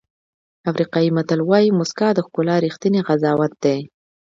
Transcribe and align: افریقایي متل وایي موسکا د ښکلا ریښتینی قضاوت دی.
افریقایي 0.69 1.09
متل 1.17 1.39
وایي 1.43 1.69
موسکا 1.79 2.07
د 2.13 2.19
ښکلا 2.25 2.55
ریښتینی 2.65 3.01
قضاوت 3.07 3.53
دی. 3.63 3.77